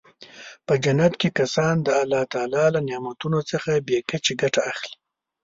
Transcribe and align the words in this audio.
په 0.65 0.73
جنت 0.83 1.13
کې 1.21 1.29
کسان 1.39 1.75
د 1.81 1.87
الله 2.01 2.23
تعالی 2.33 2.65
له 2.75 2.79
نعمتونو 2.89 3.39
څخه 3.51 3.71
بې 3.87 3.99
کچې 4.09 4.33
ګټه 4.41 4.61
اخلي. 4.71 4.93